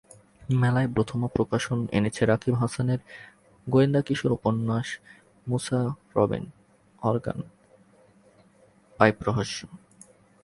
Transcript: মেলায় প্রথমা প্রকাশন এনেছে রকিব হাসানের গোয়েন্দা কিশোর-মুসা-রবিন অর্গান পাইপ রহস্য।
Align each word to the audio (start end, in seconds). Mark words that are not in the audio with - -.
মেলায় 0.61 0.87
প্রথমা 0.95 1.27
প্রকাশন 1.27 1.87
এনেছে 1.91 2.25
রকিব 2.25 2.55
হাসানের 2.55 2.99
গোয়েন্দা 3.67 4.01
কিশোর-মুসা-রবিন 4.07 6.45
অর্গান 7.01 7.41
পাইপ 8.99 9.17
রহস্য। 9.27 9.59